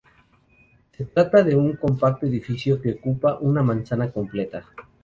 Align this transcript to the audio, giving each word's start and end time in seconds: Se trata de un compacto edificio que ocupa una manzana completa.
Se 0.97 1.05
trata 1.05 1.43
de 1.43 1.55
un 1.55 1.75
compacto 1.75 2.25
edificio 2.25 2.81
que 2.81 2.93
ocupa 2.93 3.37
una 3.39 3.61
manzana 3.61 4.11
completa. 4.11 4.65